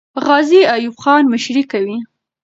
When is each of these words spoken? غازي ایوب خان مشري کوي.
غازي 0.25 0.59
ایوب 0.73 0.95
خان 1.03 1.23
مشري 1.33 1.63
کوي. 1.71 1.97